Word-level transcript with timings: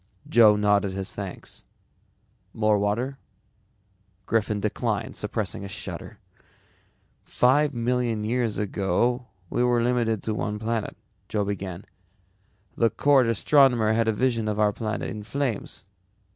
Joe 0.27 0.55
nodded 0.55 0.93
his 0.93 1.13
thanks. 1.13 1.63
"More 2.55 2.79
water?" 2.79 3.19
Griffin 4.25 4.59
declined, 4.59 5.15
suppressing 5.15 5.63
a 5.63 5.67
shudder. 5.67 6.17
"Five 7.23 7.75
million 7.75 8.23
years 8.23 8.57
ago 8.57 9.27
we 9.51 9.63
were 9.63 9.83
limited 9.83 10.23
to 10.23 10.33
one 10.33 10.57
planet," 10.57 10.97
Joe 11.29 11.45
began. 11.45 11.85
"The 12.75 12.89
court 12.89 13.27
astronomer 13.27 13.93
had 13.93 14.07
a 14.07 14.11
vision 14.11 14.47
of 14.47 14.59
our 14.59 14.73
planet 14.73 15.07
in 15.11 15.21
flames. 15.21 15.85